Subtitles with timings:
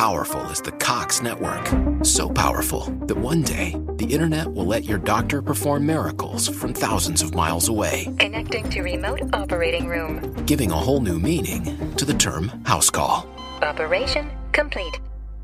[0.00, 1.68] powerful is the Cox network.
[2.02, 7.20] So powerful that one day, the internet will let your doctor perform miracles from thousands
[7.20, 8.08] of miles away.
[8.18, 10.32] Connecting to remote operating room.
[10.46, 13.28] Giving a whole new meaning to the term house call.
[13.60, 14.98] Operation complete.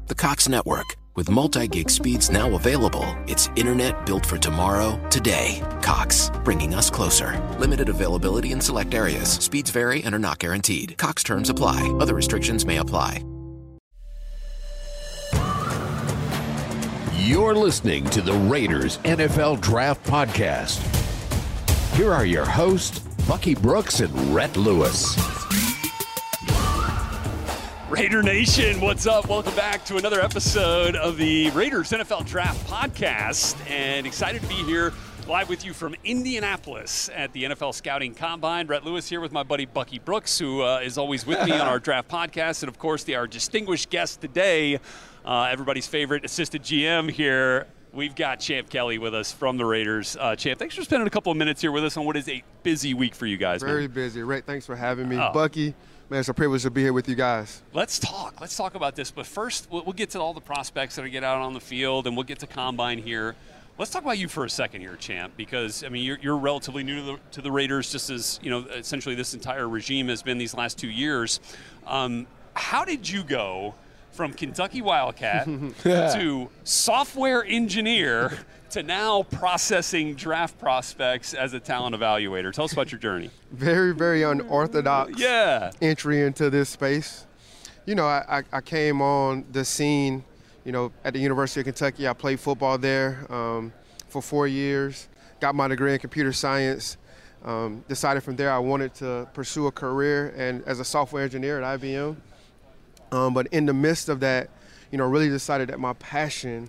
[0.06, 0.86] The Cox network.
[1.16, 5.62] With multi gig speeds now available, it's internet built for tomorrow, today.
[5.82, 7.38] Cox, bringing us closer.
[7.58, 9.28] Limited availability in select areas.
[9.28, 10.96] Speeds vary and are not guaranteed.
[10.96, 13.22] Cox terms apply, other restrictions may apply.
[17.26, 20.78] You're listening to the Raiders NFL Draft Podcast.
[21.96, 25.16] Here are your hosts, Bucky Brooks and Rhett Lewis.
[27.90, 29.28] Raider Nation, what's up?
[29.28, 33.56] Welcome back to another episode of the Raiders NFL Draft Podcast.
[33.68, 34.92] And excited to be here
[35.28, 38.68] live with you from Indianapolis at the NFL Scouting Combine.
[38.68, 41.66] Rhett Lewis here with my buddy Bucky Brooks, who uh, is always with me on
[41.66, 42.62] our draft podcast.
[42.62, 44.78] And of course, the, our distinguished guest today,
[45.24, 47.66] uh, everybody's favorite assistant GM here.
[47.92, 50.16] We've got Champ Kelly with us from the Raiders.
[50.20, 52.28] Uh, Champ, thanks for spending a couple of minutes here with us on what is
[52.28, 53.62] a busy week for you guys.
[53.62, 53.90] Very man.
[53.90, 54.22] busy.
[54.22, 55.16] Rick, thanks for having me.
[55.16, 55.32] Oh.
[55.32, 55.74] Bucky,
[56.08, 57.62] man, it's a privilege to be here with you guys.
[57.72, 58.40] Let's talk.
[58.40, 59.10] Let's talk about this.
[59.10, 61.60] But first, we'll, we'll get to all the prospects that are get out on the
[61.60, 63.34] field, and we'll get to combine here.
[63.78, 66.82] Let's talk about you for a second here, champ, because I mean you're, you're relatively
[66.82, 68.60] new to the, to the Raiders, just as you know.
[68.74, 71.40] Essentially, this entire regime has been these last two years.
[71.86, 73.74] Um, how did you go
[74.12, 75.44] from Kentucky Wildcat
[75.82, 78.38] to software engineer
[78.70, 82.50] to now processing draft prospects as a talent evaluator?
[82.54, 83.30] Tell us about your journey.
[83.52, 85.70] Very, very unorthodox Yeah.
[85.82, 87.26] entry into this space.
[87.84, 90.24] You know, I, I, I came on the scene,
[90.66, 92.08] you know, at the University of Kentucky.
[92.08, 93.72] I played football there um,
[94.08, 95.08] for four years,
[95.40, 96.96] got my degree in computer science.
[97.44, 101.62] Um, decided from there I wanted to pursue a career and as a software engineer
[101.62, 102.16] at IBM.
[103.12, 104.50] Um, but in the midst of that,
[104.90, 106.68] you know, really decided that my passion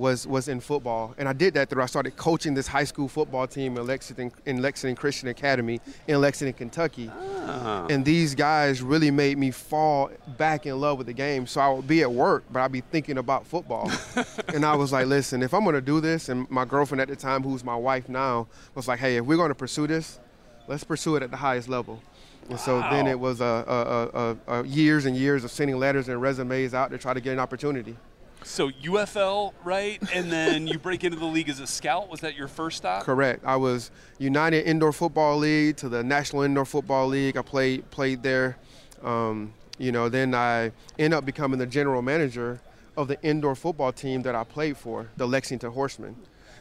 [0.00, 1.82] was was in football, and I did that through.
[1.82, 6.20] I started coaching this high school football team in Lexington in Lexington Christian Academy in
[6.20, 7.10] Lexington, Kentucky.
[7.12, 7.86] Ah.
[7.90, 11.46] And these guys really made me fall back in love with the game.
[11.46, 13.90] So I would be at work, but I'd be thinking about football.
[14.48, 17.08] and I was like, listen, if I'm going to do this, and my girlfriend at
[17.08, 20.18] the time, who's my wife now, was like, hey, if we're going to pursue this,
[20.66, 22.02] let's pursue it at the highest level.
[22.48, 26.08] And so then it was a, a, a, a years and years of sending letters
[26.08, 27.96] and resumes out to try to get an opportunity.
[28.42, 30.00] So UFL, right?
[30.14, 32.08] And then you break into the league as a scout.
[32.08, 33.04] Was that your first stop?
[33.04, 33.44] Correct.
[33.44, 37.36] I was United Indoor Football League to the National Indoor Football League.
[37.36, 38.56] I played played there.
[39.02, 42.60] Um, you know, then I end up becoming the general manager
[42.96, 46.16] of the indoor football team that I played for, the Lexington Horsemen,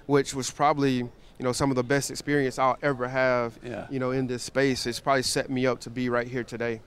[0.05, 1.09] which was probably you
[1.39, 3.57] know some of the best experience I'll ever have.
[3.63, 3.87] Yeah.
[3.89, 6.81] You know, in this space, it's probably set me up to be right here today.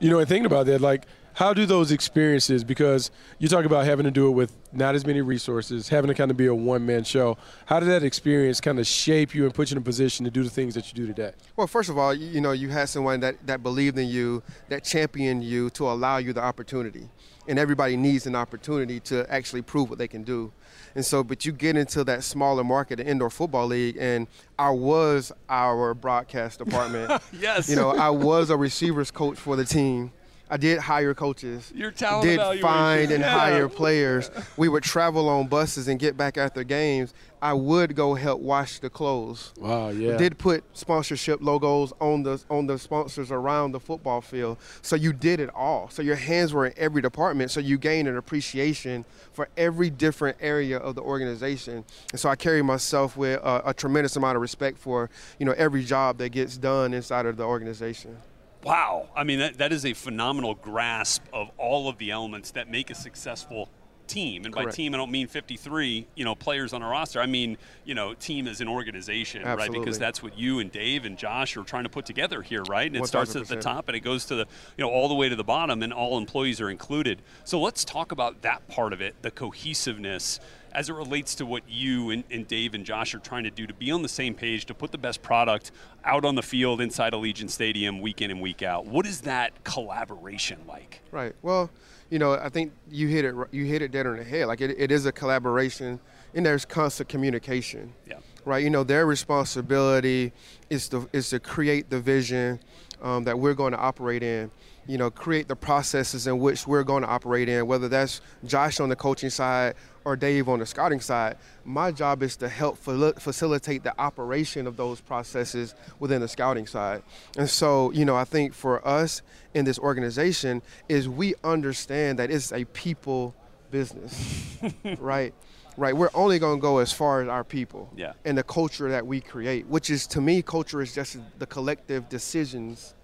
[0.00, 1.04] You know, and thinking about that, like,
[1.34, 5.06] how do those experiences, because you talk about having to do it with not as
[5.06, 7.36] many resources, having to kind of be a one man show,
[7.66, 10.30] how did that experience kind of shape you and put you in a position to
[10.30, 11.32] do the things that you do today?
[11.56, 14.42] Well, first of all, you, you know, you had someone that, that believed in you,
[14.68, 17.08] that championed you to allow you the opportunity.
[17.48, 20.52] And everybody needs an opportunity to actually prove what they can do.
[20.94, 24.26] And so, but you get into that smaller market, the indoor football league, and
[24.58, 27.22] I was our broadcast department.
[27.32, 27.68] Yes.
[27.68, 30.12] You know, I was a receivers coach for the team.
[30.50, 31.72] I did hire coaches.
[31.74, 32.62] Your talent did evaluation.
[32.62, 33.38] find and Yeah.
[33.38, 34.30] hire players.
[34.56, 37.14] We would travel on buses and get back after games.
[37.42, 40.18] I would go help wash the clothes Wow, yeah.
[40.18, 44.58] did put sponsorship logos on the on the sponsors around the football field.
[44.82, 45.88] So you did it all.
[45.88, 47.50] So your hands were in every department.
[47.50, 51.84] So you gained an appreciation for every different area of the organization.
[52.10, 55.54] And so I carry myself with a, a tremendous amount of respect for you know
[55.56, 58.18] every job that gets done inside of the organization.
[58.62, 59.08] Wow.
[59.16, 62.90] I mean, that, that is a phenomenal grasp of all of the elements that make
[62.90, 63.70] a successful
[64.10, 64.44] team.
[64.44, 67.20] And by team, I don't mean 53, you know, players on a roster.
[67.20, 69.70] I mean, you know, team as an organization, right?
[69.70, 72.86] Because that's what you and Dave and Josh are trying to put together here, right?
[72.86, 75.14] And it starts at the top and it goes to the, you know, all the
[75.14, 77.22] way to the bottom and all employees are included.
[77.44, 80.40] So let's talk about that part of it, the cohesiveness
[80.72, 83.66] as it relates to what you and, and Dave and Josh are trying to do
[83.66, 85.72] to be on the same page, to put the best product
[86.04, 88.86] out on the field inside Allegiant Stadium week in and week out.
[88.86, 91.02] What is that collaboration like?
[91.10, 91.34] Right.
[91.42, 91.70] Well,
[92.10, 93.34] you know, I think you hit it.
[93.52, 94.46] You hit it dead on the head.
[94.46, 96.00] Like it, it is a collaboration,
[96.34, 97.94] and there's constant communication.
[98.06, 98.18] Yeah.
[98.44, 98.64] Right.
[98.64, 100.32] You know, their responsibility
[100.68, 102.58] is to is to create the vision
[103.00, 104.50] um, that we're going to operate in.
[104.86, 107.66] You know, create the processes in which we're going to operate in.
[107.66, 109.74] Whether that's Josh on the coaching side
[110.04, 111.36] or Dave on the scouting side.
[111.64, 117.02] My job is to help facilitate the operation of those processes within the scouting side.
[117.36, 119.22] And so, you know, I think for us
[119.54, 123.34] in this organization is we understand that it's a people
[123.70, 124.58] business,
[124.98, 125.34] right?
[125.76, 125.96] Right.
[125.96, 128.12] We're only going to go as far as our people yeah.
[128.24, 132.08] and the culture that we create, which is to me, culture is just the collective
[132.08, 132.94] decisions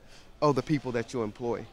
[0.42, 1.64] of the people that you employ.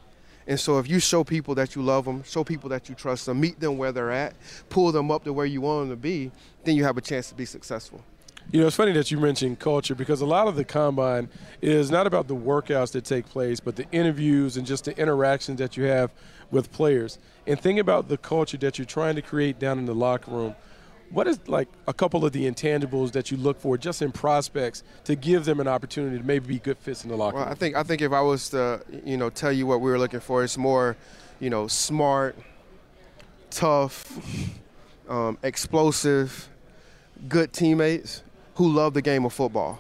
[0.48, 3.26] And so if you show people that you love them, show people that you trust
[3.26, 4.36] them, meet them where they're at,
[4.70, 6.32] pull them up to where you want them to be,
[6.64, 8.04] then you have a chance to be successful.
[8.52, 11.30] You know, it's funny that you mentioned culture because a lot of the combine
[11.62, 15.60] is not about the workouts that take place, but the interviews and just the interactions
[15.60, 16.12] that you have
[16.52, 17.20] with players.
[17.48, 20.56] And think about the culture that you're trying to create down in the locker room
[21.14, 24.84] what is like a couple of the intangibles that you look for just in prospects
[25.04, 27.52] to give them an opportunity to maybe be good fits in the locker well, room?
[27.52, 30.00] I think I think if I was to you know tell you what we were
[30.00, 30.98] looking for, it's more
[31.40, 32.36] you know smart,
[33.52, 34.20] tough,
[35.08, 36.50] um, explosive,
[37.30, 38.24] good teammates
[38.56, 39.80] who love the game of football.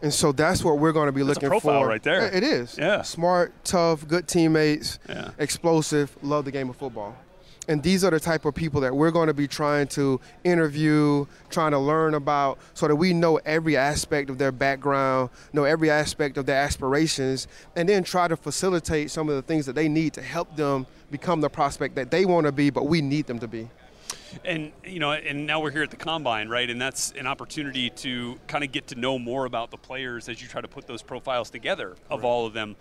[0.00, 1.88] And so that's what we're going to be that's looking a profile for.
[1.88, 2.32] right there.
[2.32, 2.78] It is.
[2.78, 3.02] Yeah.
[3.02, 5.30] Smart, tough, good teammates, yeah.
[5.38, 7.16] explosive, love the game of football.
[7.68, 11.26] And these are the type of people that we're going to be trying to interview,
[11.50, 15.90] trying to learn about, so that we know every aspect of their background, know every
[15.90, 19.88] aspect of their aspirations, and then try to facilitate some of the things that they
[19.88, 23.26] need to help them become the prospect that they want to be, but we need
[23.26, 23.68] them to be.
[24.44, 26.68] And you know, and now we're here at the combine, right?
[26.68, 30.40] And that's an opportunity to kind of get to know more about the players as
[30.40, 32.76] you try to put those profiles together of all of them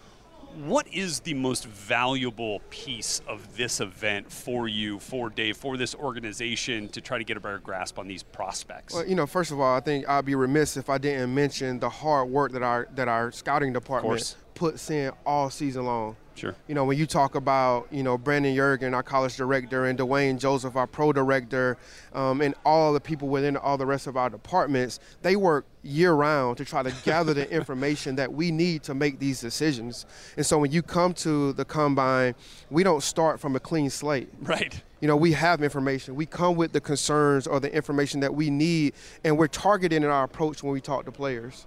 [0.55, 5.93] what is the most valuable piece of this event for you, for Dave, for this
[5.95, 8.93] organization to try to get a better grasp on these prospects?
[8.93, 11.79] Well, you know, first of all, I think I'd be remiss if I didn't mention
[11.79, 16.15] the hard work that our that our scouting department puts in all season long.
[16.37, 16.55] Sure.
[16.67, 20.37] You know, when you talk about, you know, Brandon Yeargan, our college director, and Dwayne
[20.37, 21.77] Joseph, our pro director,
[22.13, 26.13] um, and all the people within all the rest of our departments, they work year
[26.13, 30.05] round to try to gather the information that we need to make these decisions.
[30.35, 32.35] And so when you come to the combine,
[32.69, 34.29] we don't start from a clean slate.
[34.39, 34.79] Right.
[35.01, 36.15] You know, we have information.
[36.15, 38.93] We come with the concerns or the information that we need,
[39.23, 41.65] and we're targeted in our approach when we talk to players.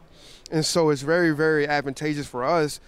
[0.52, 2.80] And so it's very, very advantageous for us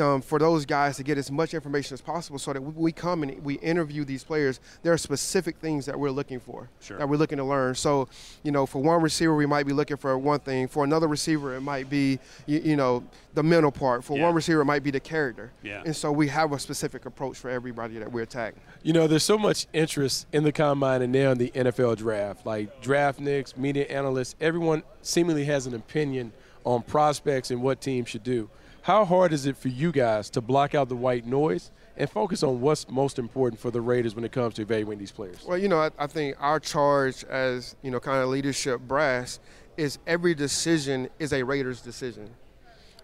[0.00, 3.22] um, for those guys to get as much information as possible so that we come
[3.22, 4.60] and we interview these players.
[4.82, 6.98] There are specific things that we're looking for, sure.
[6.98, 7.74] that we're looking to learn.
[7.74, 8.08] So,
[8.42, 10.68] you know, for one receiver, we might be looking for one thing.
[10.68, 13.04] For another receiver, it might be, you, you know,
[13.34, 14.04] the mental part.
[14.04, 14.24] For yeah.
[14.24, 15.52] one receiver, it might be the character.
[15.62, 15.82] Yeah.
[15.84, 18.62] And so we have a specific approach for everybody that we're attacking.
[18.82, 22.46] You know, there's so much interest in the combine and now in the NFL draft.
[22.46, 26.32] Like draftniks, media analysts, everyone seemingly has an opinion
[26.64, 28.48] on prospects and what teams should do.
[28.82, 32.42] How hard is it for you guys to block out the white noise and focus
[32.42, 35.44] on what's most important for the Raiders when it comes to evaluating these players?
[35.46, 39.38] Well, you know, I, I think our charge as, you know, kind of leadership brass
[39.76, 42.30] is every decision is a Raiders decision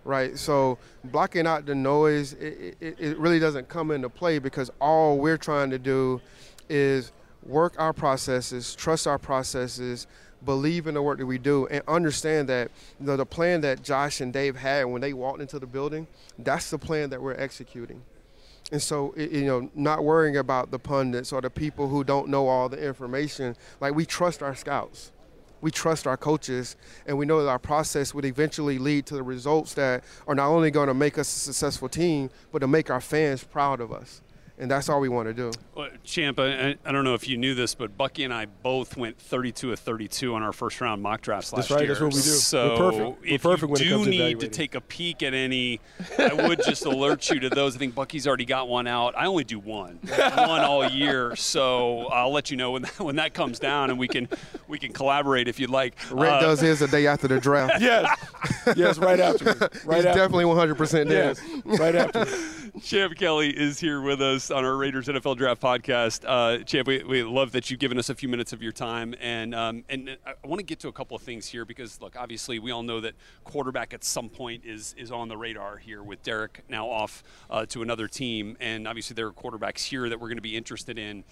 [0.06, 0.38] right?
[0.38, 5.18] So blocking out the noise, it, it, it, really doesn't come into play because all
[5.18, 6.20] we're trying to do
[6.68, 7.10] is
[7.42, 10.06] work our processes, trust our processes,
[10.44, 13.82] believe in the work that we do and understand that you know, the plan that
[13.82, 16.06] Josh and Dave had when they walked into the building,
[16.38, 18.02] that's the plan that we're executing.
[18.72, 22.48] And so, you know, not worrying about the pundits or the people who don't know
[22.48, 25.12] all the information, like we trust our scouts.
[25.62, 29.22] We trust our coaches, and we know that our process would eventually lead to the
[29.22, 32.90] results that are not only going to make us a successful team, but to make
[32.90, 34.20] our fans proud of us
[34.58, 35.52] and that's all we want to do.
[35.74, 38.96] Well, Champ, I, I, don't know if you knew this, but Bucky and I both
[38.96, 41.88] went 32 of 32 on our first round mock drafts last that's right, year.
[41.88, 42.20] That's what we do.
[42.20, 43.20] So We're perfect.
[43.20, 45.80] We're if perfect you do need to, take a peek at any,
[46.18, 47.76] I would just alert you to those.
[47.76, 49.14] I think Bucky's already got one out.
[49.16, 51.36] I only do one, one all year.
[51.36, 54.28] So I'll let you know when that, when that comes down, and we can
[54.68, 55.96] we can collaborate if you'd like.
[56.10, 57.74] Rhett uh, does his the day after the draft.
[57.80, 58.08] yes,
[58.76, 59.46] yes, right after.
[59.84, 60.20] Right He's after.
[60.20, 61.28] definitely 100% there.
[61.28, 62.26] Yes, right after.
[62.82, 66.24] Champ Kelly is here with us on our Raiders NFL Draft podcast.
[66.26, 69.14] Uh, Champ, we, we love that you've given us a few minutes of your time,
[69.20, 72.16] and um, and I want to get to a couple of things here because look,
[72.16, 76.02] obviously we all know that quarterback at some point is is on the radar here
[76.02, 80.20] with Derek now off uh, to another team, and obviously there are quarterbacks here that
[80.20, 81.24] we're going to be interested in.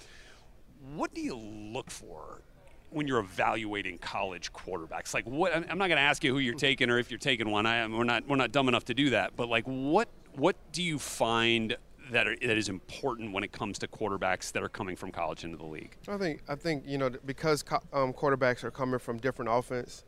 [0.95, 2.43] What do you look for
[2.91, 5.15] when you're evaluating college quarterbacks?
[5.15, 5.55] Like, what?
[5.55, 7.67] I'm not going to ask you who you're taking or if you're taking one.
[7.67, 9.37] I, we're not we're not dumb enough to do that.
[9.37, 11.77] But like, what what do you find
[12.15, 15.43] that are, that is important when it comes to quarterbacks that are coming from college
[15.43, 15.97] into the league?
[16.09, 20.05] I think I think you know because um, quarterbacks are coming from different offense,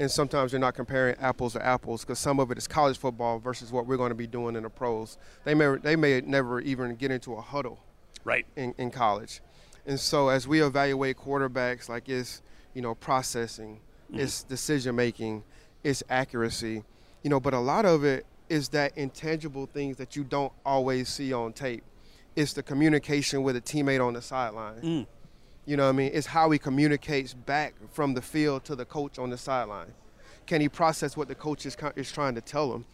[0.00, 3.38] and sometimes you're not comparing apples to apples because some of it is college football
[3.38, 5.16] versus what we're going to be doing in the pros.
[5.44, 7.78] They may they may never even get into a huddle,
[8.24, 9.40] right, in, in college.
[9.86, 12.42] And so as we evaluate quarterbacks, like it's
[12.74, 13.78] you know processing,
[14.12, 15.44] it's decision making,
[15.84, 16.82] it's accuracy,
[17.22, 17.38] you know.
[17.38, 21.52] But a lot of it is that intangible things that you don't always see on
[21.52, 21.82] tape.
[22.36, 24.80] It's the communication with a teammate on the sideline.
[24.80, 25.06] Mm.
[25.66, 26.10] You know what I mean?
[26.12, 29.92] It's how he communicates back from the field to the coach on the sideline.
[30.46, 32.84] Can he process what the coach is, is trying to tell him?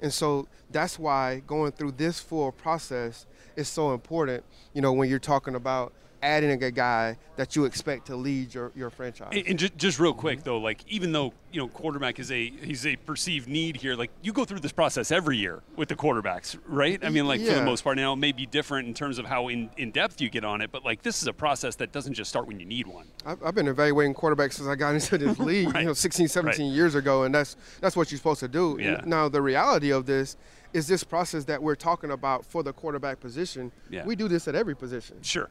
[0.00, 3.26] And so that's why going through this full process
[3.56, 8.06] is so important, you know, when you're talking about adding a guy that you expect
[8.06, 9.28] to lead your, your franchise.
[9.32, 12.50] And, and just, just real quick though, like even though you know quarterback is a
[12.50, 15.96] he's a perceived need here, like you go through this process every year with the
[15.96, 17.02] quarterbacks, right?
[17.04, 19.26] I mean, like for the most part, now it may be different in terms of
[19.26, 21.92] how in, in depth you get on it, but like this is a process that
[21.92, 23.06] doesn't just start when you need one.
[23.24, 25.80] I've, I've been evaluating quarterbacks since I got into this league, Right.
[25.80, 26.74] you know, 16, 17 Right.
[26.74, 28.76] years ago, and that's that's what you're supposed to do.
[28.80, 29.00] Yeah.
[29.06, 30.36] Now the reality of this
[30.72, 33.72] is this process that we're talking about for the quarterback position.
[33.90, 34.04] Yeah.
[34.04, 35.48] We do this at every position, Sure.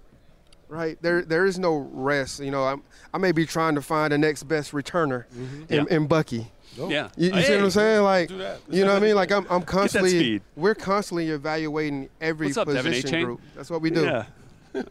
[0.69, 0.97] Right?
[1.01, 2.39] There there is no rest.
[2.39, 2.83] You know, I'm,
[3.13, 5.83] I may be trying to find the next best returner in, Yeah.
[5.89, 6.51] in Bucky.
[6.77, 7.09] Yeah.
[7.17, 8.03] You, you see what I'm saying?
[8.03, 9.15] Like, you know what I mean?
[9.15, 13.41] Like, I'm, I'm constantly, we're constantly evaluating every up, position group.
[13.55, 14.03] That's what we do.
[14.03, 14.25] Yeah.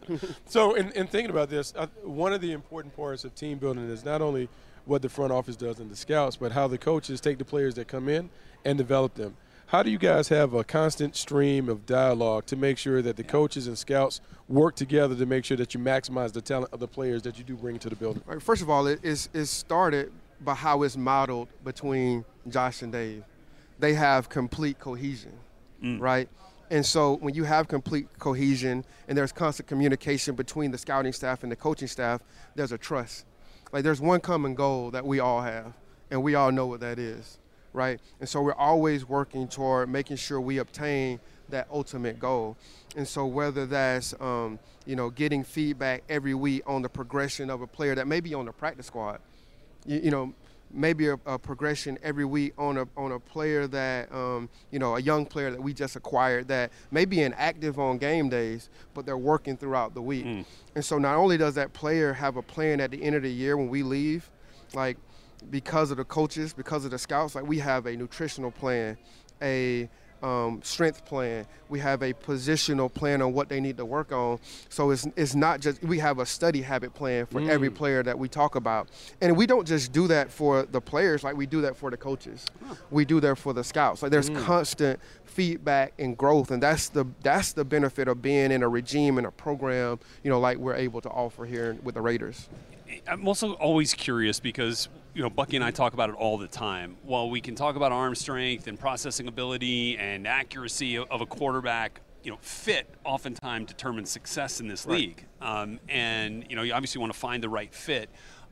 [0.45, 3.89] So, in, in thinking about this, uh, one of the important parts of team building
[3.89, 4.49] is not only
[4.85, 7.75] what the front office does and the scouts, but how the coaches take the players
[7.75, 8.29] that come in
[8.65, 9.37] and develop them.
[9.69, 13.23] How do you guys have a constant stream of dialogue to make sure that the
[13.23, 16.87] coaches and scouts work together to make sure that you maximize the talent of the
[16.87, 18.23] players that you do bring to the building?
[18.25, 20.11] Right, First of all, it is it started
[20.41, 23.23] by how it's modeled between Josh and Dave.
[23.77, 25.33] They have complete cohesion,
[25.83, 25.99] mm.
[25.99, 26.27] right?
[26.71, 31.43] And so when you have complete cohesion and there's constant communication between the scouting staff
[31.43, 32.21] and the coaching staff,
[32.55, 33.23] there's a trust.
[33.71, 35.73] Like there's one common goal that we all have,
[36.09, 37.37] and we all know what that is,
[37.73, 37.99] right?
[38.19, 42.57] And so we're always working toward making sure we obtain that ultimate goal.
[42.95, 47.61] And so whether that's um, you know getting feedback every week on the progression of
[47.61, 49.19] a player that may be on the practice squad,
[49.85, 50.33] you, you know
[50.71, 54.95] maybe a, a progression every week on a on a player that um, you know
[54.95, 59.05] a young player that we just acquired that may be inactive on game days, but
[59.05, 60.25] they're working throughout the week.
[60.75, 63.31] And so not only does that player have a plan at the end of the
[63.31, 64.29] year when we leave,
[64.73, 64.97] like
[65.49, 68.97] because of the coaches, because of the scouts, like we have a nutritional plan,
[69.41, 69.89] a
[70.21, 71.45] um, strength plan.
[71.69, 74.39] We have a positional plan on what they need to work on.
[74.69, 78.17] So it's, it's not just, we have a study habit plan for every player that
[78.17, 78.89] we talk about.
[79.21, 81.97] And we don't just do that for the players, like we do that for the
[81.97, 82.45] coaches.
[82.91, 84.01] We do that for the scouts.
[84.03, 86.51] Like there's constant feedback and growth.
[86.51, 90.29] And that's the, that's the benefit of being in a regime and a program, you
[90.29, 92.49] know, like we're able to offer here with the Raiders.
[93.07, 96.47] I'm also always curious because you know Bucky and I talk about it all the
[96.47, 96.97] time.
[97.03, 102.01] While we can talk about arm strength and processing ability and accuracy of a quarterback,
[102.23, 105.25] you know, fit oftentimes determines success in this league.
[105.41, 108.09] Um, and you know, you obviously want to find the right fit,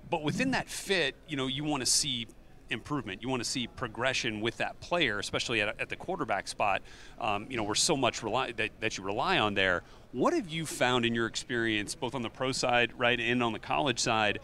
[0.09, 2.27] but within that fit, you know, you want to see
[2.69, 3.21] improvement.
[3.21, 6.81] You want to see progression with that player, especially at, at the quarterback spot.
[7.19, 9.83] Um, you know, where so much rely that, that you rely on there.
[10.11, 13.53] What have you found in your experience, both on the pro side, right, and on
[13.53, 14.39] the college side,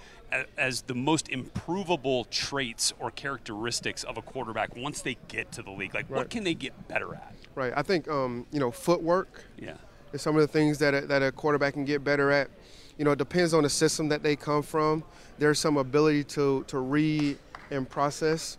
[0.57, 5.71] as the most improvable traits or characteristics of a quarterback once they get to the
[5.71, 5.93] league?
[5.93, 7.33] Like, what can they get better at?
[7.55, 7.71] Right.
[7.75, 9.43] I think, um, you know, footwork.
[9.57, 9.75] Yeah.
[10.11, 12.49] is some of the things that a, that a quarterback can get better at.
[12.97, 15.03] You know, it depends on the system that they come from.
[15.39, 17.37] There's some ability to to read
[17.73, 18.57] and process.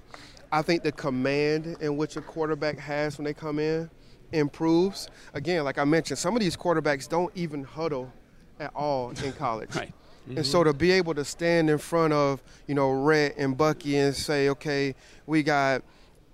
[0.52, 3.90] I think the command in which a quarterback has when they come in
[4.32, 5.08] improves.
[5.32, 8.12] Again, like I mentioned, some of these quarterbacks don't even huddle
[8.60, 9.74] at all in college.
[9.74, 9.92] Right.
[10.26, 10.44] And mm-hmm.
[10.44, 14.14] so to be able to stand in front of, you know, Rhett and Bucky and
[14.14, 14.94] say, okay,
[15.26, 15.82] we got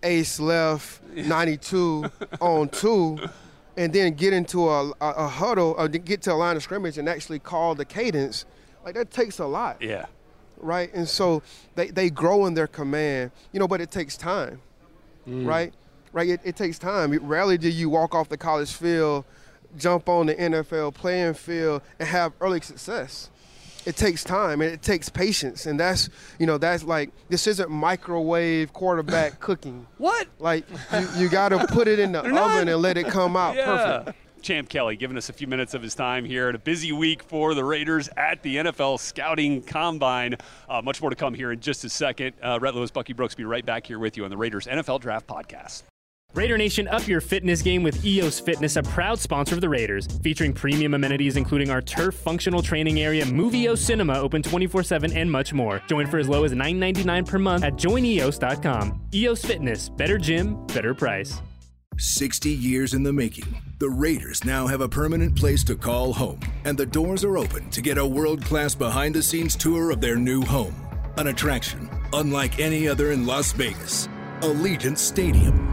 [0.02, 2.04] ace left 92
[2.40, 3.18] on two,
[3.76, 6.98] and then get into a, a, a huddle or get to a line of scrimmage
[6.98, 8.44] and actually call the cadence,
[8.84, 10.06] like that takes a lot Yeah.
[10.60, 10.92] Right?
[10.94, 11.42] And so
[11.74, 14.60] they, they grow in their command, you know, but it takes time,
[15.28, 15.46] mm.
[15.46, 15.72] right?
[16.12, 16.28] Right?
[16.28, 17.12] It, it takes time.
[17.26, 19.24] Rarely do you walk off the college field,
[19.76, 23.30] jump on the NFL playing field, and have early success.
[23.86, 27.70] It takes time and it takes patience, and that's you know that's like this isn't
[27.70, 29.86] microwave quarterback cooking.
[29.96, 30.28] What?
[30.38, 33.56] Like you, you got to put it in the oven and let it come out
[33.56, 34.18] perfect.
[34.42, 37.22] Champ Kelly giving us a few minutes of his time here at a busy week
[37.22, 40.36] for the Raiders at the NFL Scouting Combine.
[40.68, 42.34] Uh, much more to come here in just a second.
[42.42, 45.00] Uh, Rhett Lewis, Bucky Brooks, be right back here with you on the Raiders NFL
[45.00, 45.82] Draft Podcast.
[46.32, 50.06] Raider Nation, up your fitness game with EOS Fitness, a proud sponsor of the Raiders.
[50.22, 55.30] Featuring premium amenities including our turf functional training area, Movio Cinema, open 24 7, and
[55.30, 55.82] much more.
[55.88, 59.00] Join for as low as $9.99 per month at joineos.com.
[59.12, 61.40] EOS Fitness, better gym, better price.
[61.98, 66.40] 60 years in the making, the Raiders now have a permanent place to call home,
[66.64, 70.00] and the doors are open to get a world class behind the scenes tour of
[70.00, 70.74] their new home.
[71.16, 74.08] An attraction unlike any other in Las Vegas
[74.40, 75.66] Allegiant Stadium.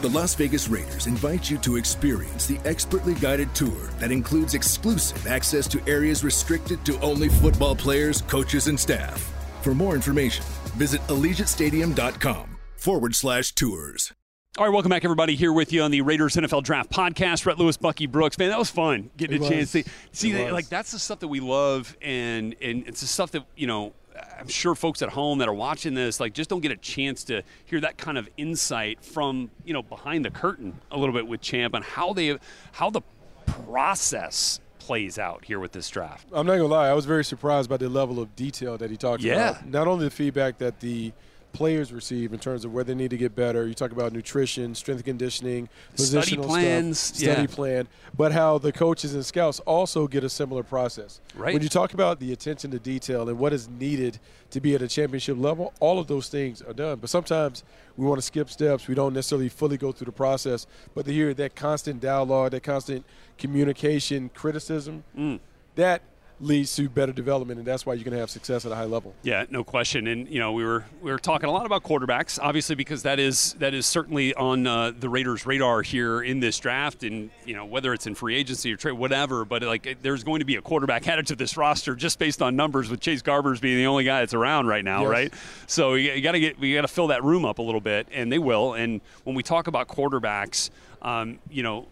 [0.00, 5.26] The Las Vegas Raiders invite you to experience the expertly guided tour that includes exclusive
[5.28, 9.32] access to areas restricted to only football players, coaches, and staff.
[9.62, 14.12] For more information, visit AllegiantStadium.com forward slash tours.
[14.58, 15.34] All right, welcome back, everybody.
[15.34, 17.46] Here with you on the Raiders NFL Draft Podcast.
[17.46, 18.36] Rhett Lewis, Bucky Brooks.
[18.36, 19.48] Man, that was fun getting It a was.
[19.48, 20.52] chance to see that.
[20.52, 23.94] Like that's the stuff that we love, and and it's the stuff that you know.
[24.38, 27.24] I'm sure folks at home that are watching this like just don't get a chance
[27.24, 31.26] to hear that kind of insight from you know behind the curtain a little bit
[31.26, 32.38] with Champ on how they
[32.72, 33.00] how the
[33.46, 36.28] process plays out here with this draft.
[36.30, 38.98] I'm not gonna lie, I was very surprised by the level of detail that he
[38.98, 39.50] talked Yeah.
[39.52, 39.66] about.
[39.68, 41.12] Not only the feedback that the
[41.52, 43.66] players receive in terms of where they need to get better.
[43.66, 47.46] You talk about nutrition, strength conditioning, Study positional plans, stuff, study yeah.
[47.46, 51.20] plan, but how the coaches and scouts also get a similar process.
[51.34, 51.52] Right.
[51.52, 54.18] When you talk about the attention to detail and what is needed
[54.50, 56.98] to be at a championship level, all of those things are done.
[56.98, 57.64] But sometimes
[57.96, 58.88] we want to skip steps.
[58.88, 60.66] We don't necessarily fully go through the process.
[60.94, 63.04] But to hear that constant dialogue, that constant
[63.38, 65.40] communication, criticism, Mm.
[65.74, 66.02] that
[66.42, 68.84] leads to better development, and that's why you're going to have success at a high
[68.84, 69.14] level.
[69.22, 70.06] Yeah, no question.
[70.08, 73.18] And you know, we were we were talking a lot about quarterbacks, obviously, because that
[73.18, 77.54] is that is certainly on uh, the Raiders' radar here in this draft, and you
[77.54, 79.44] know whether it's in free agency or trade, whatever.
[79.44, 82.56] But like, there's going to be a quarterback added to this roster just based on
[82.56, 85.10] numbers, with Chase Garbers being the only guy that's around right now, Yes.
[85.10, 85.34] right?
[85.66, 88.08] So you, got to get we got to fill that room up a little bit,
[88.12, 88.74] and they will.
[88.74, 90.70] And when we talk about quarterbacks,
[91.02, 91.86] um, you know.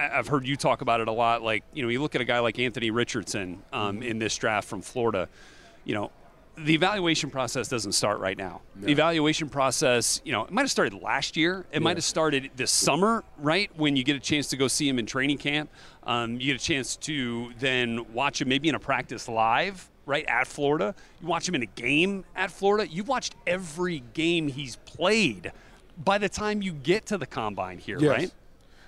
[0.00, 1.42] I've heard you talk about it a lot.
[1.42, 4.66] Like, you know, you look at a guy like Anthony Richardson um, in this draft
[4.68, 5.28] from Florida,
[5.84, 6.10] you know,
[6.56, 8.60] the evaluation process doesn't start right now.
[8.76, 11.64] The evaluation process, you know, it might have started last year.
[11.72, 13.70] It might have started this summer, right?
[13.76, 15.70] When you get a chance to go see him in training camp.
[16.02, 20.24] Um, you get a chance to then watch him maybe in a practice live, right,
[20.26, 20.94] at Florida.
[21.22, 22.86] You watch him in a game at Florida.
[22.90, 25.52] You've watched every game he's played
[26.04, 28.10] by the time you get to the combine here, Yes.
[28.10, 28.32] right?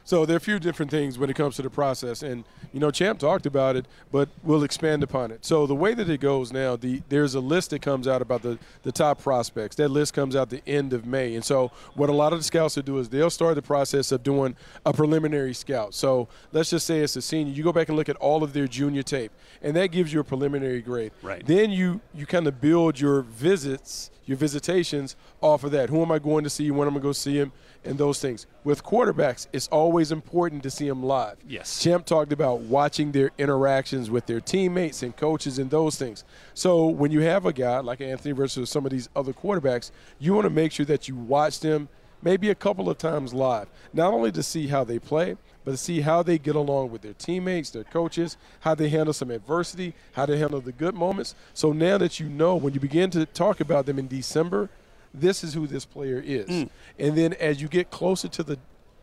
[0.04, 2.80] So there are a few different things when it comes to the process, and you
[2.80, 5.44] know, Champ talked about it, but we'll expand upon it.
[5.44, 8.43] So the way that it goes now, the there's a list that comes out about
[8.43, 9.76] the the top prospects.
[9.76, 12.45] That list comes out the end of May, and so what a lot of the
[12.45, 15.95] scouts will do is they'll start the process of doing a preliminary scout.
[15.95, 18.52] So let's just say it's a senior, you go back and look at all of
[18.52, 21.12] their junior tape, and that gives you a preliminary grade.
[21.23, 21.45] Right.
[21.47, 25.91] Then you you kind of build your visits, your visitations off of that.
[25.91, 26.71] Who am I going to see?
[26.71, 27.52] When am I going to go see him?
[27.84, 28.47] And those things.
[28.62, 31.36] With quarterbacks, it's always important to see them live.
[31.49, 31.82] Yes.
[31.82, 36.25] Champ talked about watching their interactions with their teammates and coaches and those things.
[36.54, 39.90] So when you have a guy like Anthony versus some of these other quarterbacks,
[40.21, 41.88] you want to make sure that you watch them
[42.23, 45.76] maybe a couple of times live, not only to see how they play, but to
[45.76, 49.95] see how they get along with their teammates, their coaches, how they handle some adversity,
[50.12, 51.34] how they handle the good moments.
[51.54, 54.71] So now that you know, when you begin to talk about them in December,
[55.15, 56.49] this is who this player is.
[56.49, 56.71] Mm.
[56.99, 58.59] And then as you get closer to the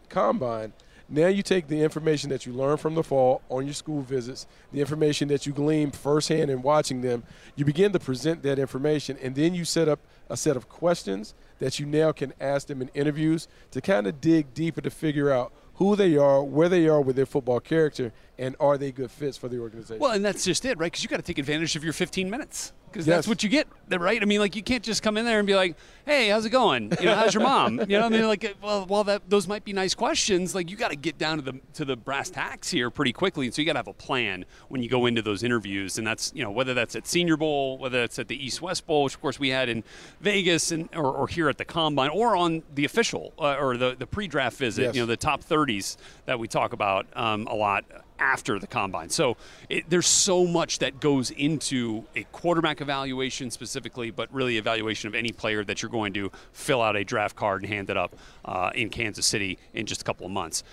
[0.10, 0.74] combine,
[1.12, 4.46] now you take the information that you learned from the fall on your school visits,
[4.72, 7.24] the information that you glean firsthand in watching them,
[7.56, 11.34] you begin to present that information, and then you set up a set of questions
[11.58, 15.32] that you now can ask them in interviews to kind of dig deeper to figure
[15.32, 19.10] out who they are, where they are with their football character, and are they good
[19.10, 20.00] fits for the organization.
[20.00, 20.92] Well, and that's just it, right?
[20.92, 22.74] Because you got to take advantage of your 15 minutes.
[22.92, 23.18] Because Yes.
[23.18, 24.22] that's what you get, right?
[24.22, 25.76] I mean, like you can't just come in there and be like,
[26.06, 26.92] "Hey, how's it going?
[27.00, 29.64] You know, how's your mom?" You know, I mean, like, well, while that those might
[29.64, 32.70] be nice questions, like you got to get down to the to the brass tacks
[32.70, 33.46] here pretty quickly.
[33.46, 36.06] And so you got to have a plan when you go into those interviews, and
[36.06, 39.04] that's you know whether that's at Senior Bowl, whether that's at the East West Bowl,
[39.04, 39.84] which of course we had in
[40.22, 43.96] Vegas, and or, or here at the Combine, or on the official uh, or the
[43.98, 44.82] the pre-draft visit.
[44.84, 44.96] Yes.
[44.96, 47.86] You know, the top 30s that we talk about um, a lot
[48.20, 49.10] after the combine.
[49.10, 49.38] So
[49.70, 55.16] it, there's so much that goes into a quarterback evaluation specifically, but really evaluation of
[55.16, 58.16] any player that you're going to fill out a draft card and hand it up
[58.46, 60.64] uh, in Kansas City in just a couple of months.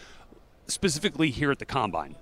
[0.66, 2.16] Specifically here at the combine.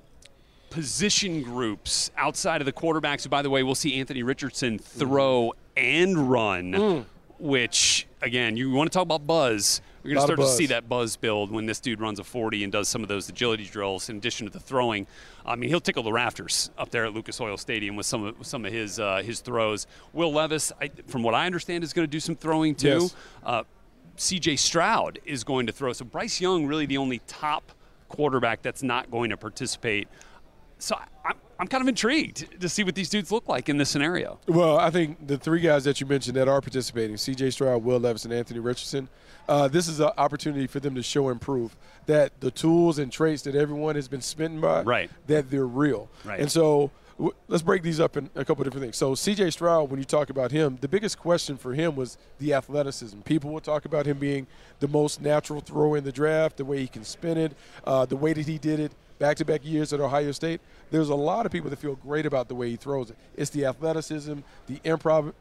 [0.71, 5.53] Position groups outside of the quarterbacks, who, by the way, we'll see Anthony Richardson throw
[5.77, 7.07] and run,
[7.45, 9.83] which, again, you want to talk about buzz.
[10.03, 12.65] We're going to start to see that buzz build when this dude runs a 40
[12.65, 15.07] and does some of those agility drills in addition to the throwing.
[15.45, 18.47] I mean, he'll tickle the rafters up there at Lucas Oil Stadium with some of
[18.47, 19.87] some of his uh, his throws.
[20.15, 23.01] Will Levis, I, from what I understand, is going to do some throwing too.
[23.03, 23.17] Yes.
[23.45, 23.63] Uh,
[24.17, 24.57] C.J.
[24.57, 25.93] Stroud is going to throw.
[25.93, 27.73] So Bryce Young, really the only top
[28.09, 30.09] quarterback that's not going to participate.
[30.79, 33.91] So I, I'm, kind of intrigued to see what these dudes look like in this
[33.91, 34.39] scenario.
[34.47, 37.51] Well, I think the three guys that you mentioned that are participating C.J.
[37.51, 39.09] Stroud, Will Levis, and Anthony Richardson
[39.49, 43.11] uh, this is an opportunity for them to show and prove that the tools and
[43.11, 45.11] traits that everyone has been smitten by, right.
[45.27, 46.09] that they're real.
[46.25, 46.41] Right.
[46.41, 48.97] And so w- let's break these up in a couple different things.
[48.97, 49.51] So C.J.
[49.51, 53.21] Stroud, when you talk about him, the biggest question for him was the athleticism.
[53.21, 54.47] People will talk about him being
[54.81, 57.53] the most natural throw in the draft, the way he can spin it,
[57.85, 60.61] uh, the way that he did it back-to-back years at Ohio State.
[60.95, 63.17] There's a lot of people that feel great about the way he throws it.
[63.37, 65.33] It's the athleticism, the improv,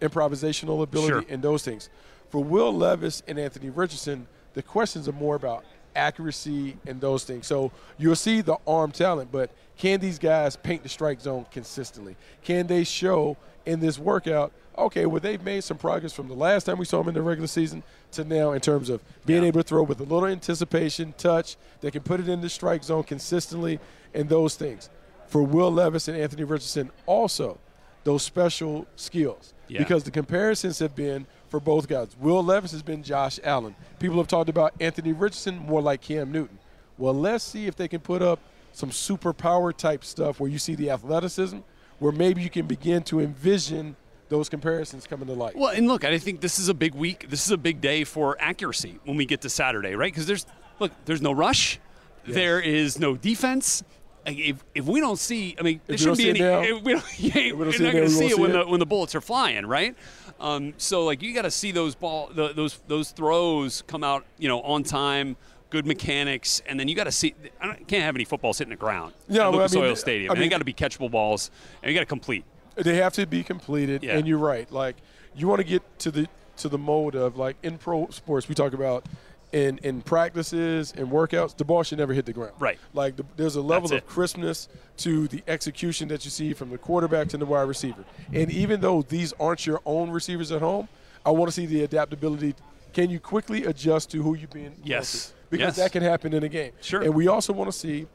[0.00, 1.24] improvisational ability, sure.
[1.28, 1.90] and those things.
[2.30, 7.46] For Will Levis and Anthony Richardson, the questions are more about accuracy and those things.
[7.46, 12.16] So you'll see the arm talent, but can these guys paint the strike zone consistently?
[12.42, 16.64] Can they show in this workout, okay, well, they've made some progress from the last
[16.64, 19.48] time we saw them in the regular season to now in terms of being yeah.
[19.48, 22.82] able to throw with a little anticipation, touch, they can put it in the strike
[22.82, 23.78] zone consistently,
[24.14, 24.88] and those things.
[25.32, 27.58] For Will Levis and Anthony Richardson, also
[28.04, 29.54] those special skills.
[29.66, 29.78] Yeah.
[29.78, 32.14] Because the comparisons have been for both guys.
[32.20, 33.74] Will Levis has been Josh Allen.
[33.98, 36.58] People have talked about Anthony Richardson more like Cam Newton.
[36.98, 38.40] Well, let's see if they can put up
[38.72, 41.60] some superpower type stuff where you see the athleticism,
[41.98, 43.96] where maybe you can begin to envision
[44.28, 45.56] those comparisons coming to light.
[45.56, 47.30] Well, and look, I think this is a big week.
[47.30, 50.12] This is a big day for accuracy when we get to Saturday, right?
[50.12, 50.44] Because there's
[50.78, 51.80] look, there's no rush,
[52.26, 52.34] yes.
[52.34, 53.82] there is no defense.
[54.24, 56.40] If, if we don't see, I mean, there shouldn't be any.
[56.40, 59.20] If we don't, we not going to see it when the when the bullets are
[59.20, 59.96] flying, right?
[60.40, 64.24] Um, so like you got to see those ball, the, those those throws come out,
[64.38, 65.36] you know, on time,
[65.70, 67.34] good mechanics, and then you got to see.
[67.60, 69.14] I can't have any football sitting the ground.
[69.28, 70.30] Yeah, at Lucas I mean, Oil Stadium.
[70.30, 71.50] I mean, they got to be catchable balls,
[71.82, 72.44] and you got to complete.
[72.76, 74.16] They have to be completed, yeah.
[74.16, 74.70] and you're right.
[74.70, 74.96] Like
[75.34, 78.54] you want to get to the to the mode of like in pro sports, we
[78.54, 79.06] talk about
[79.52, 82.54] in in practices and workouts, the ball should never hit the ground.
[82.58, 82.78] Right.
[82.94, 84.12] Like the, there's a level That's of it.
[84.12, 88.04] crispness to the execution that you see from the quarterback to the wide receiver.
[88.32, 90.88] And even though these aren't your own receivers at home,
[91.24, 92.54] I want to see the adaptability.
[92.92, 94.74] Can you quickly adjust to who you're being?
[94.84, 95.32] Yes.
[95.50, 95.76] Because yes.
[95.76, 96.72] that can happen in a game.
[96.80, 97.02] Sure.
[97.02, 98.06] And we also want to see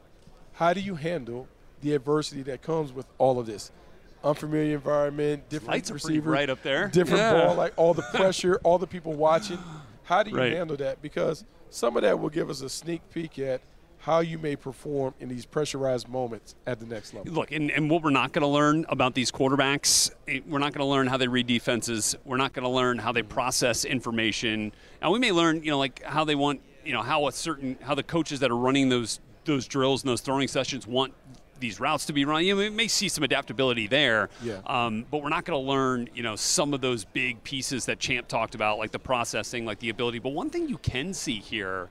[0.54, 1.48] how do you handle
[1.80, 3.70] the adversity that comes with all of this
[4.24, 6.88] unfamiliar environment, different Lights receiver, right up there.
[6.88, 7.46] different yeah.
[7.46, 9.58] ball, like all the pressure, all the people watching.
[10.08, 10.54] How do you right.
[10.54, 11.02] handle that?
[11.02, 13.60] Because some of that will give us a sneak peek at
[13.98, 17.30] how you may perform in these pressurized moments at the next level.
[17.30, 20.10] Look, and, and what we're not going to learn about these quarterbacks,
[20.46, 22.16] we're not going to learn how they read defenses.
[22.24, 23.28] We're not going to learn how they mm-hmm.
[23.28, 24.72] process information.
[25.02, 27.76] And we may learn, you know, like how they want, you know, how a certain,
[27.82, 31.12] how the coaches that are running those those drills and those throwing sessions want
[31.60, 32.44] these routes to be run.
[32.44, 34.60] You know, we may see some adaptability there, Yeah.
[34.66, 37.98] um, but we're not going to learn, you know, some of those big pieces that
[37.98, 40.18] Champ talked about, like the processing, like the ability.
[40.18, 41.88] But one thing you can see here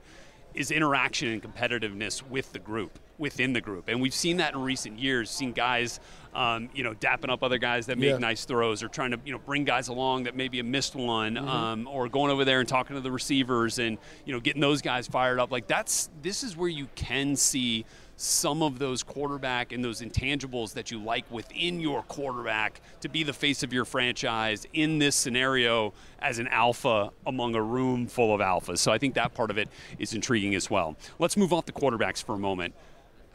[0.54, 4.62] is interaction and competitiveness with the group, within the group, and we've seen that in
[4.62, 5.30] recent years.
[5.30, 6.00] Seen guys,
[6.34, 8.18] um, you know, dapping up other guys that make Yeah.
[8.18, 11.34] nice throws, or trying to, you know, bring guys along that maybe have missed one,
[11.34, 11.48] Mm-hmm.
[11.48, 14.80] um, or going over there and talking to the receivers and you know getting those
[14.82, 15.52] guys fired up.
[15.52, 17.84] Like that's this is where you can see
[18.18, 23.22] some of those quarterback and those intangibles that you like within your quarterback to be
[23.22, 28.34] the face of your franchise in this scenario as an alpha among a room full
[28.34, 28.78] of alphas.
[28.78, 29.68] So I think that part of it
[30.00, 30.96] is intriguing as well.
[31.20, 32.74] Let's move off the quarterbacks for a moment.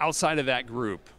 [0.01, 1.09] Outside of that group,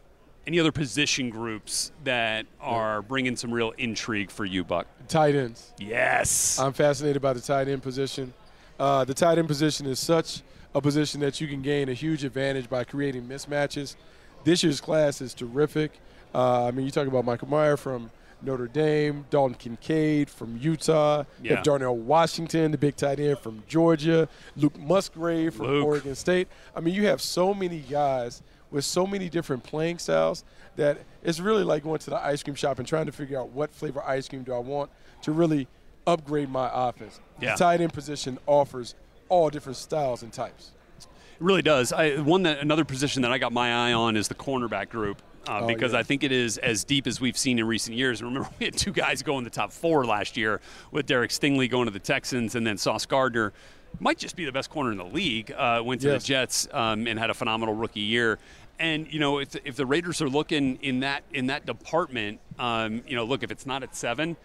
[0.45, 4.85] any other position groups that are bringing some real intrigue for you, Buck?
[5.07, 5.73] Tight ends.
[5.79, 6.59] Yes.
[6.59, 8.31] I'm fascinated by the tight end position.
[8.79, 10.43] Uh, the tight end position is such
[10.75, 13.95] a position that you can gain a huge advantage by creating mismatches.
[14.43, 15.99] This year's class is terrific.
[16.35, 18.11] Uh, I mean, you talk about Michael Mayer from
[18.41, 21.55] Notre Dame, Dalton Kincaid from Utah, you Yeah.
[21.55, 25.85] have Darnell Washington, the big tight end from Georgia, Luke Musgrave from Luke.
[25.85, 26.49] Oregon State.
[26.75, 30.43] I mean, you have so many guys with so many different playing styles
[30.75, 33.49] that it's really like going to the ice cream shop and trying to figure out
[33.49, 35.67] what flavor ice cream do I want to really
[36.05, 37.19] upgrade my offense.
[37.41, 37.53] Yeah.
[37.53, 38.93] The tight end position offers
[39.29, 40.71] all different styles and types.
[40.99, 41.07] It
[41.43, 41.91] really does.
[41.91, 45.21] I, one that another position that I got my eye on is the cornerback group.
[45.47, 45.99] Uh, Oh, because yeah.
[45.99, 48.23] I think it is as deep as we've seen in recent years.
[48.23, 50.59] Remember, we had two guys go in the top four last year
[50.91, 53.53] with Derek Stingley going to the Texans and then Sauce Gardner.
[53.99, 55.51] Might just be the best corner in the league.
[55.51, 56.23] Uh, went to Yes.
[56.23, 58.39] the Jets um, and had a phenomenal rookie year.
[58.79, 63.03] And you know, if, if the Raiders are looking in that in that department, um,
[63.07, 64.35] you know, look if it's not at seven,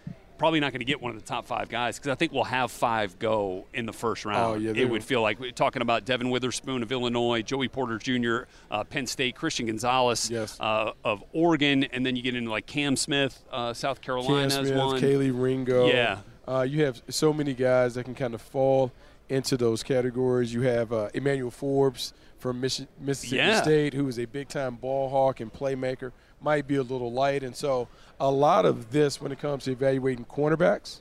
[0.40, 2.44] probably not going to get one of the top five guys because I think we'll
[2.44, 4.38] have five go in the first round.
[4.38, 7.98] Oh, yeah, it would feel like we're talking about Devon Witherspoon of Illinois, Joey Porter
[7.98, 10.59] Jr., uh, Penn State, Christian Gonzalez Yes.
[10.59, 14.61] uh, of Oregon, and then you get into like Cam Smith, uh, South Carolina Cam
[14.62, 15.00] as Smith, one.
[15.00, 15.87] Kelee Ringo.
[15.88, 16.20] Yeah.
[16.48, 18.90] Uh, you have so many guys that can kind of fall
[19.29, 20.53] into those categories.
[20.55, 23.61] You have uh, Emmanuel Forbes from Michi- Mississippi Yeah.
[23.61, 26.12] State, who is a big time ball hawk and playmaker.
[26.42, 27.42] Might be a little light.
[27.42, 31.00] And so, a lot of this, when it comes to evaluating cornerbacks,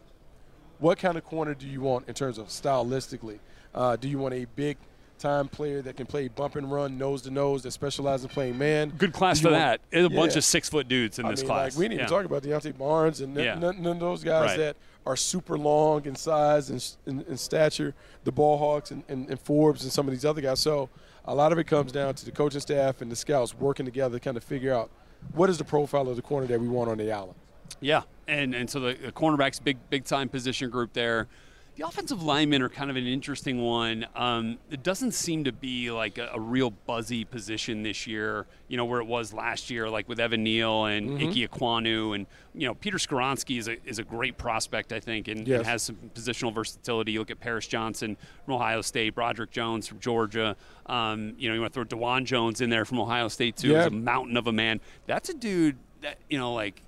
[0.80, 3.40] what kind of corner do you want in terms of stylistically?
[3.74, 4.78] Uh, do you want a big
[5.18, 8.58] time player that can play bump and run, nose to nose, that specializes in playing
[8.58, 8.90] man?
[8.98, 9.80] Good class for you that.
[9.82, 11.74] want- There's a bunch of six foot dudes in I this mean, class.
[11.74, 12.06] Like, we didn't Yeah.
[12.06, 13.56] even talk about Deonte Banks and Yeah.
[13.56, 14.58] none, of those guys Right.
[14.58, 14.76] that
[15.06, 19.40] are super long in size and, in, in stature, the ball hawks and, and, and
[19.40, 20.60] Forbes and some of these other guys.
[20.62, 20.90] So
[21.26, 24.18] a lot of it comes down to the coaching staff and the scouts working together
[24.18, 24.90] to kind of figure out
[25.34, 27.36] what is the profile of the corner that we want on the island.
[27.82, 31.28] Yeah, and and so the, the cornerbacks, big big time position group there.
[31.76, 34.06] The offensive linemen are kind of an interesting one.
[34.14, 38.48] Um, it doesn't seem to be like a, a real buzzy position this year.
[38.68, 41.30] You know where it was last year, like with Evan Neal and Mm-hmm.
[41.30, 45.30] Ike Ekwonu, and you know Peter Skoronski is a is a great prospect, I think,
[45.30, 45.60] and, Yes.
[45.60, 47.14] and has some positional versatility.
[47.14, 50.58] You look at Paris Johnson from Ohio State, Broderick Jones from Georgia.
[50.88, 53.70] Um, you know you want to throw Dawand Jones in there from Ohio State too.
[53.70, 53.84] Yeah.
[53.86, 54.82] He's a mountain of a man.
[55.08, 56.82] That's a dude that you know like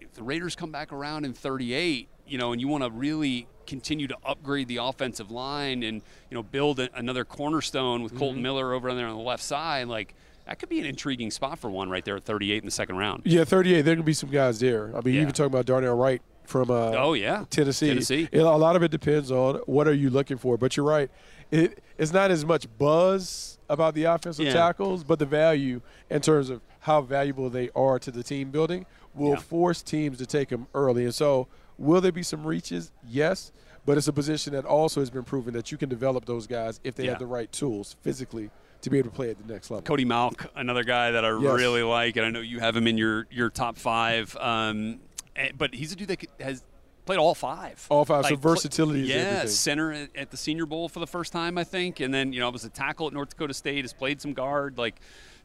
[0.00, 3.48] if the Raiders come back around in 38, you know, and you want to really
[3.70, 8.18] continue to upgrade the offensive line and you know build a, another cornerstone with Mm-hmm.
[8.18, 10.14] Kolton Miller over there on the left side, like
[10.46, 12.96] that could be an intriguing spot for one right there at 38 in the second
[12.96, 13.22] round.
[13.24, 13.82] Yeah, 38.
[13.82, 14.90] There can be some guys there.
[14.96, 15.20] I mean, Yeah.
[15.20, 17.44] you can talk about Darnell Wright from uh, Oh, yeah.
[17.50, 17.88] Tennessee.
[17.88, 18.28] Tennessee.
[18.32, 20.56] It- a lot of it depends on what are you looking for.
[20.58, 21.08] But you're right.
[21.52, 24.52] It, it's not as much buzz about the offensive Yeah.
[24.54, 28.86] tackles, but the value in terms of how valuable they are to the team building
[29.14, 29.36] will Yeah.
[29.36, 31.04] force teams to take them early.
[31.04, 31.46] And so,
[31.80, 32.92] will there be some reaches?
[33.08, 33.50] Yes.
[33.86, 36.78] But it's a position that also has been proven that you can develop those guys
[36.84, 37.10] if they Yeah.
[37.10, 38.50] have the right tools physically
[38.82, 39.82] to be able to play at the next level.
[39.82, 41.40] Cody Mauch, another guy that I Yes.
[41.42, 44.36] really like, and I know you have him in your your top five.
[44.36, 45.00] Um,
[45.34, 46.62] eh, but he's a dude that has
[47.06, 47.84] played all five.
[47.88, 49.48] All five, so Like, pl- versatility is Yeah, everything.
[49.48, 52.40] center at, at the Senior Bowl for the first time, I think, and then you
[52.40, 53.82] know it was a tackle at North Dakota State.
[53.84, 54.76] Has played some guard.
[54.76, 55.00] Like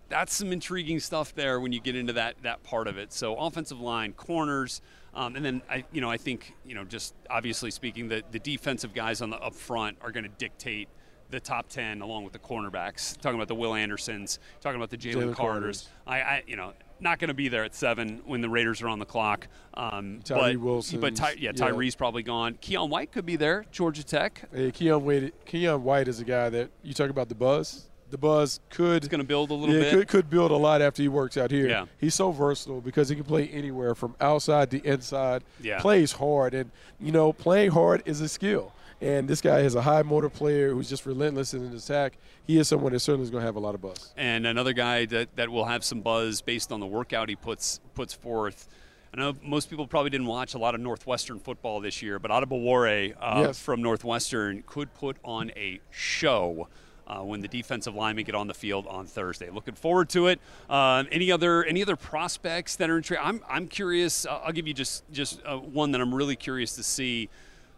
[0.10, 3.14] that's some intriguing stuff there when you get into that that part of it.
[3.14, 4.82] So offensive line, corners.
[5.16, 8.40] Um, and then I, you know, I think you know, just obviously speaking, the, the
[8.40, 10.90] defensive guys on the up front are going to dictate
[11.30, 13.20] the top 10 along with the cornerbacks.
[13.20, 15.88] Talking about the will andersons talking about the jalen Jalen carters.
[16.06, 18.88] I, I you know not going to be there at seven when the raiders are
[18.88, 19.48] on the clock.
[19.74, 21.52] Um, Tyree but, but Ty, yeah, yeah.
[21.52, 22.56] tyree's probably gone.
[22.56, 24.48] Keion white could be there georgia tech.
[24.54, 27.90] Hey, Keion White, Keion White is a guy that you talk about the buzz.
[28.16, 29.92] The buzz could He's gonna build a little yeah, bit.
[29.94, 31.68] Could, could build a lot after he works out here.
[31.68, 31.86] Yeah.
[32.00, 35.44] He's so versatile because he can play anywhere from outside to inside.
[35.62, 35.82] Yeah.
[35.82, 38.72] Plays hard, and you know, playing hard is a skill.
[39.02, 42.18] And this guy is a high motor player who's just relentless in his attack.
[42.48, 44.14] He is someone that certainly is going to have a lot of buzz.
[44.16, 47.82] and another guy that, that will have some buzz based on the workout he puts
[47.96, 48.70] puts forth.
[49.14, 52.32] I know most people probably didn't watch a lot of Northwestern football this year, but
[52.32, 53.60] Adebawore uh, Yes.
[53.60, 56.70] from Northwestern could put on a show
[57.08, 59.50] uh, when the defensive linemen get on the field on Thursday.
[59.50, 60.40] Looking forward to it.
[60.70, 63.22] Um, any other any other prospects that are intrigued?
[63.24, 64.26] I'm I'm curious.
[64.26, 67.30] Uh, I'll give you just just uh, one that I'm really curious to see.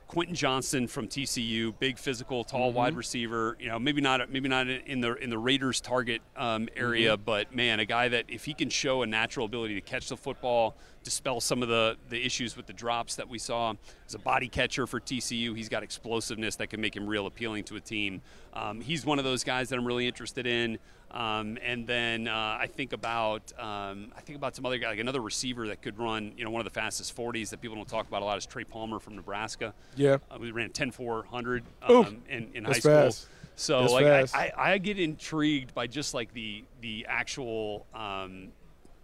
[0.07, 3.57] Quentin Johnston from TCU, big physical, tall wide receiver.
[3.59, 7.53] You know, maybe not maybe not in the in the Raiders target um, area, but
[7.53, 10.77] man, a guy that if he can show a natural ability to catch the football,
[11.03, 13.73] dispel some of the the issues with the drops that we saw
[14.07, 17.63] as a body catcher for TCU, he's got explosiveness that can make him real appealing
[17.65, 18.21] to a team.
[18.53, 20.79] Um, he's one of those guys that I'm really interested in.
[21.12, 24.99] Um, and then uh, I think about um, I think about some other guy, like
[24.99, 27.88] another receiver that could run, you know, one of the fastest 40s that people don't
[27.88, 29.73] talk about a lot is Trey Palmer from Nebraska.
[29.95, 30.17] Yeah.
[30.29, 32.91] Uh, we ran 10 400 Ooh, um, in, in high school.
[32.91, 33.27] fast.
[33.55, 34.51] So That's like I.
[34.57, 38.49] I, I get intrigued by just like the the actual um,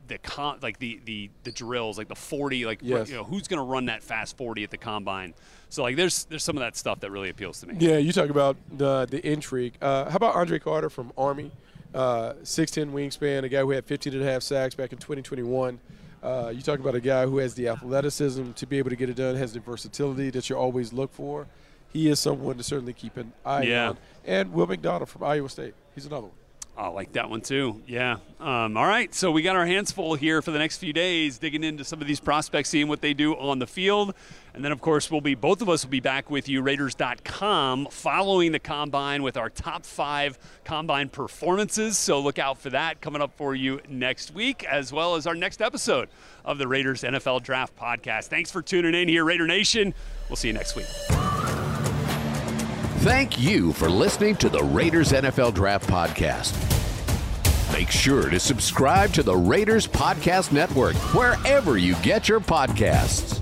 [0.07, 3.09] the con like the, the the drills like the 40 like Yes.
[3.09, 5.33] you know who's going to run that fast 40 at the combine.
[5.69, 7.75] So like there's there's some of that stuff that really appeals to me.
[7.79, 9.73] Yeah, you talk about the the intrigue.
[9.81, 11.51] Uh, how about Andre Carter from Army?
[11.93, 15.79] Uh, 6'10 wingspan, a guy who had 15 and a half sacks back in 2021.
[16.23, 19.09] Uh, you talk about a guy who has the athleticism to be able to get
[19.09, 21.45] it done, has the versatility that you always look for.
[21.91, 23.89] He is someone to certainly keep an eye Yeah.
[23.89, 23.97] on.
[24.25, 25.75] And Will McDonald from Iowa State.
[25.93, 26.35] He's another one.
[26.75, 27.83] I like that one too.
[27.85, 28.17] Yeah.
[28.39, 29.13] Um, all right.
[29.13, 32.01] So we got our hands full here for the next few days, digging into some
[32.01, 34.15] of these prospects, seeing what they do on the field.
[34.55, 37.87] And then, of course, we'll be both of us will be back with you, Raiders.com,
[37.91, 41.97] following the combine with our top five combine performances.
[41.97, 45.35] So look out for that coming up for you next week, as well as our
[45.35, 46.09] next episode
[46.43, 48.25] of the Raiders NFL Draft Podcast.
[48.25, 49.93] Thanks for tuning in here, Raider Nation.
[50.27, 51.22] We'll see you next week.
[53.03, 56.53] Thank you for listening to the Raiders NFL Draft Podcast.
[57.77, 63.41] Make sure to subscribe to the Raiders Podcast Network wherever you get your podcasts.